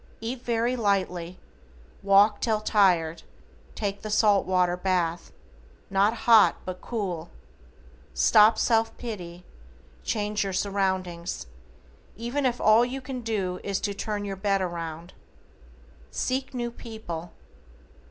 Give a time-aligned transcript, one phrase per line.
[0.19, 1.37] Eat very lightly,
[2.01, 3.21] walk till tired,
[3.75, 5.31] take the salt water bath,
[5.91, 7.29] not hot but cool.
[8.15, 9.45] Stop self pity,
[10.03, 11.45] change your surroundings,
[12.15, 15.13] even if all you can do is to turn your bed around.
[16.09, 17.31] Seek new people.